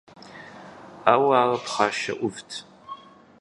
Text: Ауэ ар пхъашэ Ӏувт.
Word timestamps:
Ауэ 1.11 1.31
ар 1.41 1.51
пхъашэ 1.63 2.13
Ӏувт. 2.19 2.49